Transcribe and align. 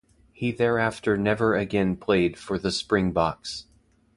He 0.33 0.51
thereafter 0.51 1.15
never 1.15 1.55
again 1.55 1.95
played 1.95 2.35
for 2.35 2.57
the 2.57 2.71
Springboks. 2.71 3.65